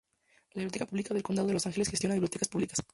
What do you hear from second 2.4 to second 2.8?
públicas.